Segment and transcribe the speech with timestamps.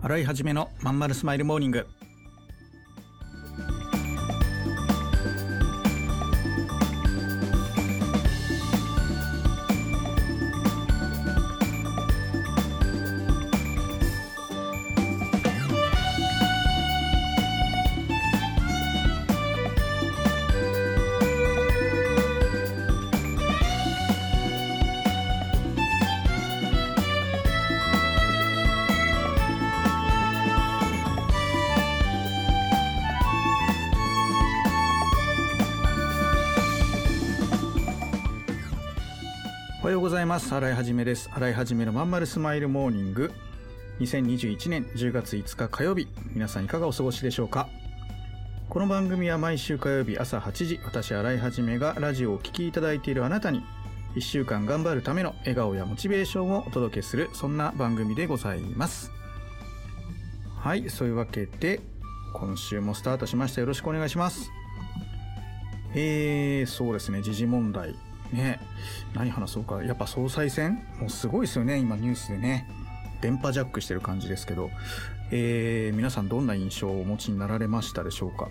[0.00, 1.84] 洗い始めのまんまるスマイルモーニング。
[40.18, 40.52] ざいます。
[40.52, 41.30] 洗い始めです。
[41.32, 43.30] 洗い始めのまんまるスマイルモーニング。
[44.00, 46.08] 2021年10月5日火曜日。
[46.32, 47.68] 皆さんいかがお過ごしでしょうか？
[48.68, 53.62] この番組は毎週火曜日朝8時私洗い始めがラジオをお聴きいただいているあなたに
[54.16, 59.12] 1週間頑張るための笑顔やモチベーションをお届けするそんな番組でございます。
[60.56, 61.78] はいそういうわけで
[62.34, 63.60] 今週もスタートしました。
[63.60, 64.50] よろしくお願いします。
[65.94, 67.22] えー、そうですね。
[67.22, 68.07] 時事問題。
[68.32, 68.60] ね。
[69.14, 69.82] 何話そうか。
[69.82, 70.82] やっぱ総裁選？
[71.00, 71.78] もうすごいですよね。
[71.78, 72.68] 今ニュースでね。
[73.20, 74.70] 電波ジャックしてる感じですけど、
[75.32, 78.48] えー、皆さんどんな印象をお持ちになられましたでしょうか？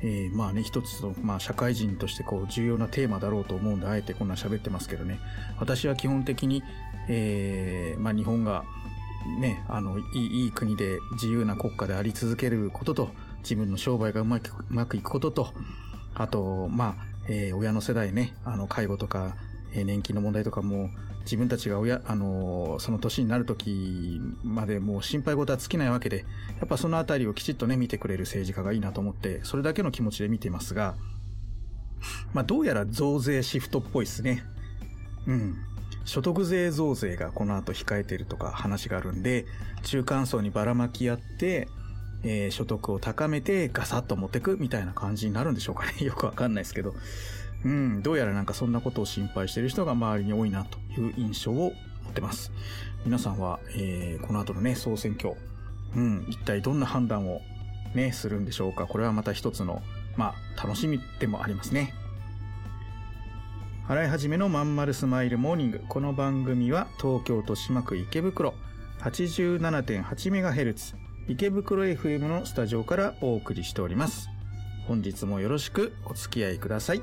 [0.00, 5.18] えー、まあね一つの、まあ、社会人としてこう重要なテーマだろうと思うんであえてこんな喋ってますけどね。
[5.58, 6.62] 私は基本的に、
[7.08, 8.62] えーまあ、日本が
[9.40, 15.48] ねあのいいいい国で自由な国家であり続けることと自分の商売がうまくうまくいくことと
[16.14, 19.36] あとまあえー、親の世代ね、あの、介護とか、
[19.72, 20.90] えー、年金の問題とかも、
[21.24, 26.24] 自分たちが親、あの、その年になる時までもう心配事は尽きないわけで、
[26.58, 30.96] やっぱそのあたりをきちっとね、見てくれる政治家がいいなと思って、それだけの気持ちで見ていますが、
[32.32, 34.42] まあ、どうやら増税シフトっぽいですね。
[35.26, 35.56] うん。
[36.06, 39.44] 所得税増税がこの後控えてるとか話があるんで、
[39.82, 41.68] 中間層にばらまきやって、
[42.22, 45.92] えー、所得を高めてガサッと持ってくみたいな感じになるんでしょうかね。
[46.04, 46.94] よくわかんないですけど。
[47.64, 51.72] うん、どうやらなんかそんなことを心配してる人が周りに多いなという印象を
[52.04, 52.52] 持ってます。
[53.04, 55.34] 皆さんは、えー、この後のね、総選挙、
[55.96, 57.42] うん、一体どんな判断を
[57.94, 58.86] ね、するんでしょうか。
[58.86, 59.82] これはまた一つの、
[60.16, 61.94] まあ、楽しみでもありますね。
[63.88, 65.80] 洗い始めのまんまるスマイルモーニング。
[65.88, 68.52] この番組は東京豊島区池袋
[69.00, 74.30] 87.8MHz 池袋 FM のスタジオからお送りしております。
[74.86, 77.02] 本日もよろしくお付き合いください。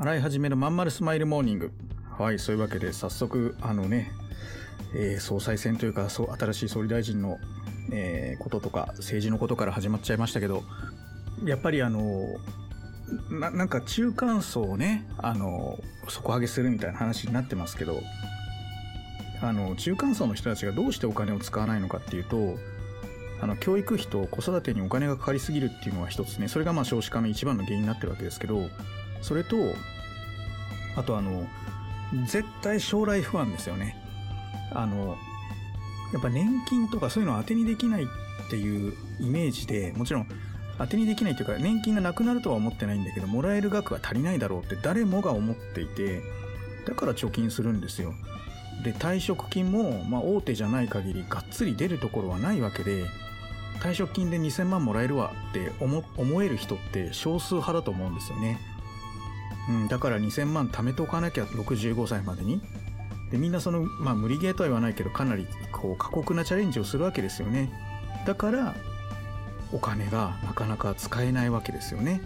[0.00, 1.72] 洗い始めのまんまるスマイルモーニング。
[2.18, 4.10] はい、そういうわけで早速、あのね、
[4.94, 7.36] えー、総裁選というか、そう新しい総理大臣の、
[7.92, 10.62] えー、こととか、政治のことから始まっちゃいましたけど、
[11.44, 12.28] やっぱりあの、
[13.28, 18.00] ななんか中間層をね、あの、底上げするみたいな話になってますけど、
[19.42, 22.56] あの、中間層の人たちがどうしてお金を使わないのかっていうと、
[23.42, 28.70] あの、教育費と子育てにお金がかかりすぎるっていうのは一つね、それがまあ少子化の一番の原因になってるわけですけど、
[29.22, 29.56] それと、
[30.96, 31.46] あとあの、
[32.26, 33.96] 絶対将来不安ですよね。
[34.72, 35.16] あの、
[36.12, 38.06] やっぱ年金とかそういうのを当てにできないっ
[38.50, 40.26] ていうイメージで、もちろん
[40.78, 46.22] 当てにできないというか、年金がなくなるとは思ってないんだけど、もらえる額が足りないだろうって誰もが思っていて、
[46.86, 48.14] だから貯金するんですよ。
[48.82, 53.04] で、退職金も、まあ大手じゃない限りがっつり出るところはないわけで、
[53.80, 58.58] 退職金で2000万もらえるわって思思える人って少数派だと思うんですよね。
[59.68, 62.60] うん、だから2000万貯めておかなきゃ65歳までに。
[63.30, 67.70] でみんなその、まあ、無理ゲーとは言わないけどかなりこう過酷なチャレンジをするわけですよね。
[68.26, 68.74] だから
[69.72, 72.20] お金がなかなか使えないわけですよね。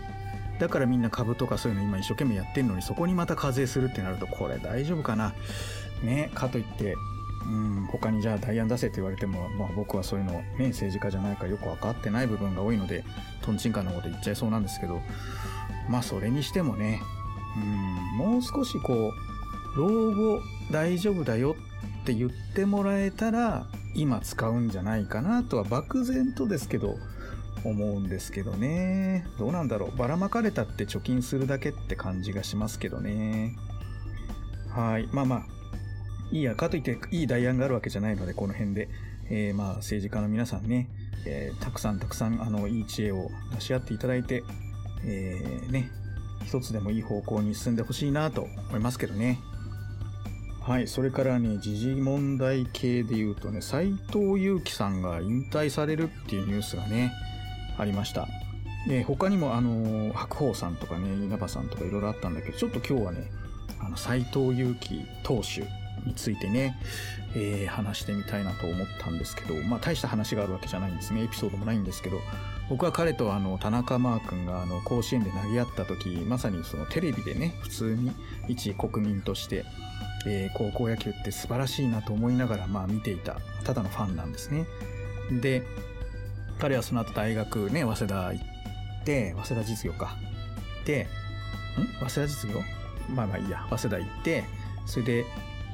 [0.58, 5.34] だからみんな株とかそういうの今一生懸命やってんのにそこにまた課税するってなるとこれ大丈夫かな。
[6.02, 6.94] ねかといって
[7.46, 13.04] うん他にじゃあ代案出せって言われても、まあ、僕はそういうのね政治家じゃないかよく分かってない部分が多いので
[13.42, 15.00] とんちんかんなこと言っちゃいそうなんですけど
[15.88, 17.02] まあそれにしてもね
[17.56, 18.18] うん。
[18.18, 19.12] もう少しこ
[19.74, 20.40] う老後
[20.70, 21.56] 大丈夫だよ
[22.02, 26.96] って言ってもらえたら今使うんじゃないかなとは漠然とですけど
[27.64, 29.26] 思うんですけどね。
[29.38, 29.96] どうなんだろう。
[29.96, 33.56] ばらまかれたって貯金するだけって感じがしますけどね。
[34.70, 35.08] はい。
[35.12, 35.46] まあまあ
[36.30, 38.88] いいやかといっていい代案があるわけじゃないのでこの辺で、
[39.30, 40.88] えー、まあ政治家の皆さんね、
[41.26, 44.42] えー、たくさんたくさんあのいい知恵を出し合っていただいて、
[45.04, 45.90] えー、ね。
[46.44, 49.40] 一つでもいい方向に進んでほしいなと思いますけどね。
[50.62, 57.12] はいそれからね時事問題系で言うとね斎藤佑樹さんが引退されるっていうニュースがね
[57.76, 58.26] ありました。
[58.88, 63.30] で他にもあの白鵬さんとかね稲葉さんとかいろいろあったんだけどちょっと今日はね
[63.80, 65.66] あの斎藤佑樹投手
[66.04, 66.76] についてね、
[67.34, 71.22] えー、話してみたいなと思ったんですけど、まあ大した話があるわけじゃないんですね。
[71.22, 72.20] エピソードもないんですけど、
[72.68, 78.12] 僕は彼とあの田中マー君があの甲子園で投げ合った時、まさにそのテレビでね、普通に
[78.48, 79.64] 一国民として、
[80.26, 84.66] えー、高校野球って素晴らしいなと思いながらまあ見ていた、ただのファンなんですね。
[85.40, 85.62] で、
[86.58, 90.16] 彼はその後大学ね、早稲田行って、早稲田実業か。
[90.86, 91.08] で、
[92.02, 92.08] ん？
[92.08, 92.60] 早稲田実業？
[93.14, 94.44] まあまあいいや、早稲田行って、
[94.86, 95.24] それで、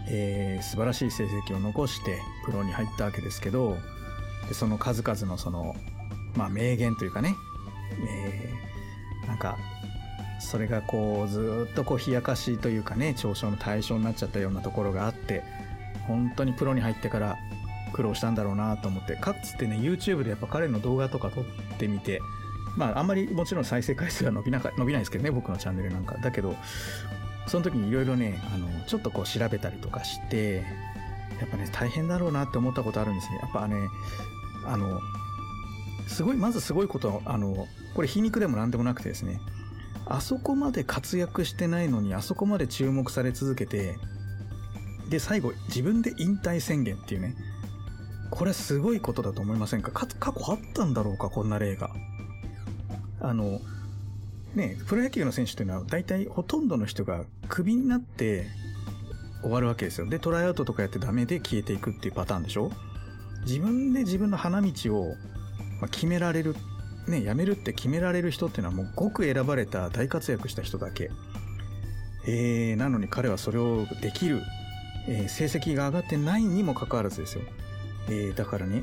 [0.08, 3.76] えー、素晴らしい成績を残してプロに入ったわけですけど
[4.48, 5.76] でその数々のその、
[6.36, 7.34] まあ、名言というかね、
[8.08, 9.56] えー、なんか
[10.40, 15.44] それがこうずっとこう冷やかしというかね嘲笑の対象になっちゃったようなところがあって
[16.08, 17.36] 本当にプロに入ってから
[17.92, 21.44] 苦労したんだろうなと思ってかつてね YouTube でやっぱ彼の動画とか撮っ
[21.78, 22.20] てみて
[22.76, 26.16] まああんまりもちろん再生回数は伸びなか伸びないですけどね僕のチャンネルなんか。
[26.18, 26.56] だけど
[27.46, 30.64] その時にいろいろね、あの、ちょっとこう調べたりとかして、
[31.40, 33.38] やっぱね、大変だろうなって思ったことあるんですね。
[33.42, 33.88] やっぱね、
[34.66, 35.00] あの、
[36.06, 39.40] すごい、まずすごいことあの、これ皮肉でも何でもなくてですね、
[40.06, 43.96] あそこまで活躍してないのに、あそこまで注目され続けて、
[45.08, 47.34] で、最後、自分で引退宣言っていうね、
[48.30, 51.90] これすごいことだと思いませんか過去あったんだろうか、こんな例が。
[53.20, 53.60] あの、
[54.54, 58.46] ね、プロ野球の選手というのは大体ほとんどの人がクビになって
[59.42, 60.08] 終わるわけですよ。
[60.08, 62.72] で、トライアウトとかやってダメで消えていくっていうパターンでしょ
[63.46, 65.14] 自分で自分の花道を
[65.90, 66.56] 決められる、
[67.06, 71.10] ね、辞めるって決められる人っていうのはもうごく選ばれた大活躍した人だけ。
[72.26, 74.42] えー、なのに彼はそれをできる、
[75.08, 77.44] えー、成績が上がってないにもかかわらずですよ。
[78.08, 78.82] えー、だからね、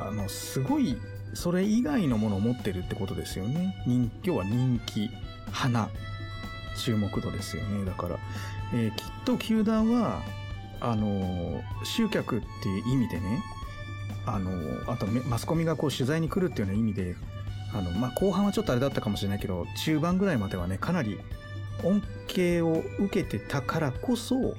[0.00, 0.96] あの、すごい
[1.34, 3.82] それ以外のものを持ってるってことですよね。
[3.86, 5.10] 人要は人気、
[5.50, 5.88] 花、
[6.76, 7.84] 注目度ですよね。
[7.84, 8.18] だから、
[8.74, 10.22] えー、きっと球団は、
[10.80, 13.42] あの、集客っていう意味でね、
[14.26, 14.50] あの、
[14.90, 17.16] あとマスコミがこう取材に来るっていうような意味で、
[17.74, 21.18] あの、まあ、後半はちょっとあれだったかもしれないけど、中盤ぐらいまではね、かなり
[21.84, 22.02] 恩
[22.34, 24.54] 恵を受けてたからこそ、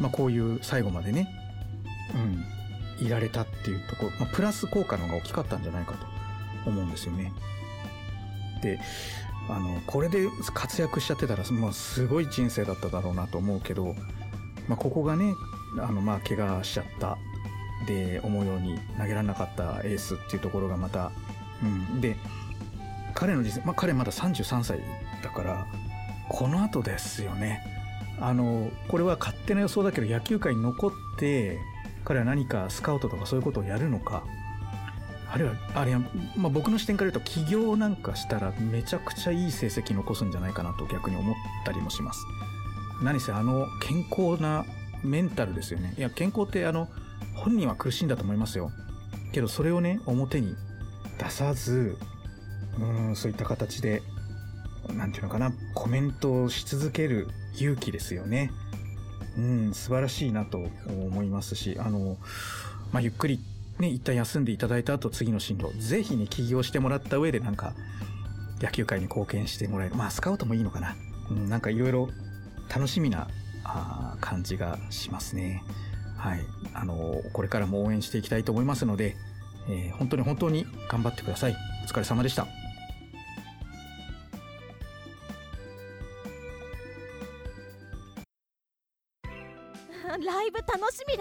[0.00, 1.28] まあ、こういう最後までね、
[2.14, 2.44] うん、
[3.04, 7.32] いられたっていうところ、まあ、プラス効果の方が大きかったんじゃないかと思うんですよね。
[8.62, 8.78] で、
[9.48, 13.94] あの、これで活躍しちゃってたら、もうすごい人生だっただろうなと思うけど、
[14.68, 15.34] まあ、ここがね、
[15.78, 17.18] あの、まあ、怪我しちゃった。
[17.86, 21.10] で、思うように投げられなかったエースっていうところがまた、
[21.62, 22.00] うん。
[22.00, 22.16] で、
[23.14, 24.80] 彼の人生、まあ、彼まだ33歳
[25.22, 25.66] だから、
[26.28, 27.60] この後ですよね。
[28.20, 31.58] あの、これは勝手な予想だけど、野球界に残って、
[32.04, 34.24] 彼は何かスカウトとかそういうことをやるのか。
[35.30, 36.00] あるいはあれは、
[36.36, 42.20] まあ、僕の視点から言うと起業なんかしたらめちゃくちゃいい成績残すんじゃないかなと逆に思ったりもします。
[43.02, 44.66] 何せあの健康な
[45.02, 45.94] メンタルですよね。
[45.96, 46.88] いや健康ってあの
[47.34, 48.70] 本人は苦しいんだと思いますよ。
[49.32, 50.54] けどそれをね表に
[51.18, 51.96] 出さず
[52.78, 54.02] うんそういった形で
[54.88, 58.50] 何て言うのかなコメントをし続ける勇気ですよね。
[59.36, 62.16] うん、素晴らしいなと思いますし、あの、
[62.92, 63.40] まあ、ゆっくり
[63.78, 67.74] ね、一旦休んでいただいた後、次の進路、ぜひね、起業してもらった上でなんか、
[68.60, 69.96] 野球界に貢献してもらえる。
[69.96, 70.94] まあ、スカウトもいいのかな。
[71.30, 72.08] うん、なんかいろいろ
[72.74, 73.28] 楽しみな
[73.64, 75.62] あ感じがしますね。
[76.16, 76.40] はい。
[76.74, 79.16] あの、これからも応援していきたいと思いますので、
[79.68, 81.56] えー、本当に本当に頑張ってください。
[81.84, 82.61] お疲れ様でした。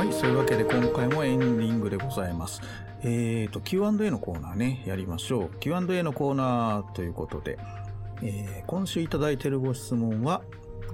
[0.00, 2.62] はい、そういうわけで今回もエンディングでございます。
[3.02, 5.58] えーと、Q&A のコーナーね、やりましょう。
[5.58, 7.58] Q&A のコーナーということで、
[8.22, 10.40] えー今週いただいているご質問は、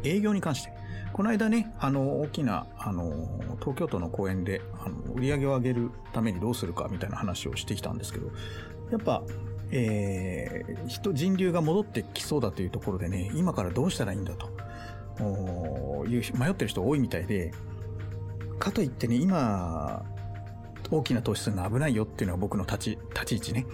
[0.02, 0.72] 営業に関して。
[1.12, 3.12] この間ね、あの、大きな、あの、
[3.60, 8.26] 東京都の公演で、あの、売り上げを上げるためにどうするかみたいな話をしてきたんですけど、
[8.90, 9.22] やっぱ、
[9.70, 14.48] えー人、人流が戻ってきそうだというところでね、今からどうしたらいいんだと、
[16.08, 17.52] いう迷ってる人多いみたいで、
[18.58, 20.04] かといってね、今、
[20.90, 23.66] 大きな投資するの危ないよっていうのが僕の立ち、立ち位置ね。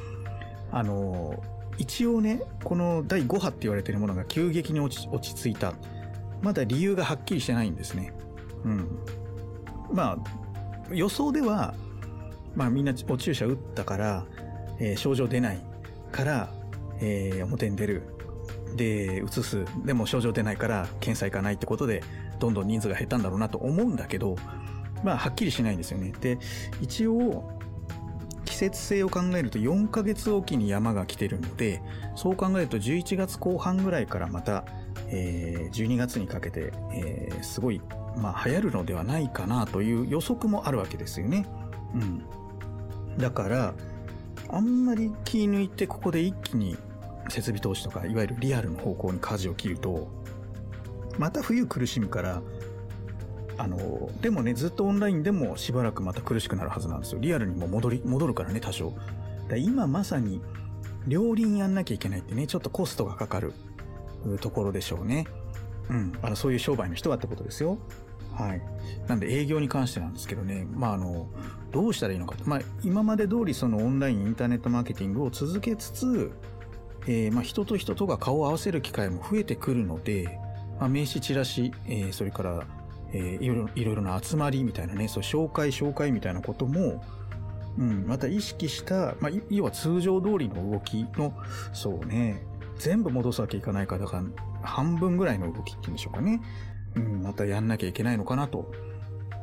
[0.71, 1.43] あの、
[1.79, 5.75] 一応ね、この第5波って言われてるものが急激に落ち落ち着いた。
[6.43, 8.13] まだ理由がはっきりしてないんですね。
[8.65, 8.89] うん。
[9.93, 10.19] ま
[10.91, 11.75] あ、予想では、
[12.55, 14.27] まあみんなお注射打ったから、
[14.79, 15.65] えー症状出ない
[16.11, 16.53] から、
[17.01, 18.03] えー表に出る。
[18.77, 19.65] で、移す。
[19.85, 22.03] でも症状出ないから検査行かないってことで、
[22.39, 24.37] どんどん人数が減ったんだろうなと思うんだけど、
[25.03, 26.13] まあ、はっきりしないんですよね。
[26.21, 26.39] で、
[26.81, 27.49] 一応、
[28.45, 31.83] 季節性を考えると4ヶ月おきに山が来てるので、
[32.17, 34.65] そう考えると11月後半ぐらいからまた、
[35.09, 37.81] えー12月にかけて、えーすごい、
[38.17, 41.47] まあ、流行るのではないかなという予測もあるわけですよね。
[41.95, 43.19] うん。
[43.19, 43.75] だから、
[44.49, 46.77] あんまり気抜いてここで一気に
[47.29, 50.09] 設備投資とか、いわゆるリアルの方向に舵を切ると、
[51.19, 52.43] また冬苦しむから、
[53.59, 57.21] あの、でもね、ずっとオンラインでもしばらくまた苦しくなるはずなんですよ。
[57.21, 58.93] リアルにも戻り、戻るからね、多少。
[59.49, 60.41] だ今まさに、
[61.07, 63.53] 両輪やんなきゃいけないってね、ちょっとコストがかかる
[64.41, 65.27] ところでしょうね。
[65.91, 66.13] うん。
[66.23, 67.79] あの、そういう商売の人はってことですよ。
[68.35, 68.63] はい。
[69.09, 71.27] なんで営業に関してなんですけどね、まあ、あの、
[71.71, 72.49] どうしたらいいのかと。
[72.49, 76.33] まあ、今まで通りそのオンラインインターネットマーケティングを続けつつ、
[77.07, 80.39] えーまあ、人と人とが顔を合わせる機会も増えてくるので、
[80.79, 82.67] まあ、名刺チラシ、えーそれから、
[83.13, 87.05] えーいろいろな集まりみたいなね、そう紹介紹介みたいなことも、
[87.79, 91.35] うん、また意識した、まあ、要は通常通りの動きの、
[91.73, 92.43] そうね、
[92.77, 94.25] 全部戻すわけいかないから、だから
[94.63, 96.43] 半分ぐらいの動きっていうんでしょうかね。
[96.95, 98.71] うん、またやんなきゃいけないのかなと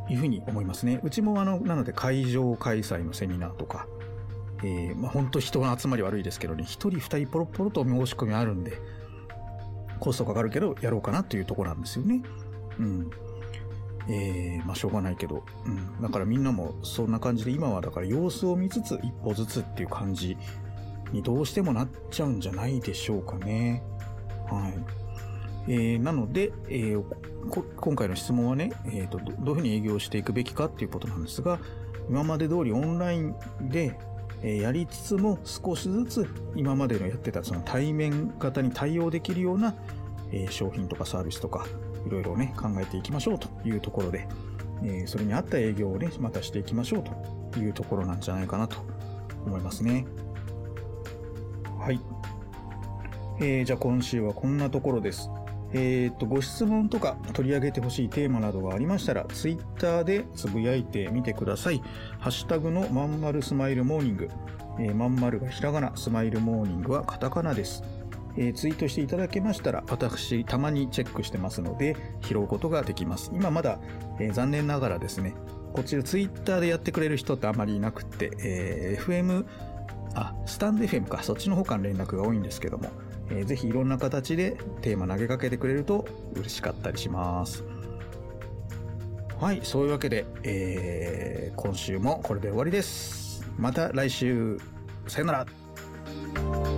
[0.09, 0.99] いうふうに思いますね。
[1.03, 3.87] うちもあの、なので会場開催のセミナーとか、
[4.63, 8.79] えー、まあ本当人の集まり悪いですけどね、一人二人ポロポロと申し込みあるんで、
[9.99, 12.21] コストかかるけどやろうかなというところなんですよね。
[12.79, 13.09] うん。
[14.09, 16.01] えー、まあしょうがないけど、うん。
[16.01, 20.35] だからみんなもそんな感じで今はだから様子を見つつ一歩ずつっていう感じ
[21.11, 23.83] にどうしてもなっちゃうんじゃないでしょうかね。
[24.49, 24.73] はい。
[25.67, 27.03] えーなので、えー
[27.77, 31.59] 今回の質問はね、えーとどどういうふうに営業していくべきかっていうことなんですが、
[32.09, 33.97] 今まで通りオンラインで、
[34.41, 39.75] えーやりつつも少しずつ今までのやってたその対面型に対応できるような、
[40.31, 41.65] え商品とかサービスとか
[42.09, 44.27] いろいろね考えていきましょうというところで、
[44.83, 47.03] えそれに合った営業をねまたしていきましょう
[47.53, 48.77] というところなんじゃないかなと
[49.45, 50.05] 思いますね。
[51.79, 51.99] はい。
[53.39, 55.29] えーじゃあ今週はこんなところです。
[55.71, 61.81] えっ、と、ご質問とか取り上げてほしいテーマなどがありましたら、ツイッターでつぶやいてみてください。
[62.17, 64.29] ハッシュタグのまんまるスマイルモーニング。
[64.79, 67.83] えーまんまるがひらがな、スマイルモーニングはカタカナです。
[68.39, 73.31] えーツイートしていただけましたら、私、たまにチェックしてますので、拾うことができます。
[73.33, 73.79] 今まだ、
[74.17, 75.35] えー残念ながらですね、
[75.73, 79.45] こちらツイッターでやってくれる人ってあまりいなくて、えー FM、
[80.15, 82.89] あ、スタンド FM か、そっちの方から連絡が多いんですけども、
[83.29, 87.65] えーぜひいろんな形でテーマ投げかけてくれると嬉しかったりします。
[89.37, 93.45] はい、そういうわけで、えー今週もこれで終わりです。
[93.57, 94.57] また来週、
[95.07, 96.68] さよなら。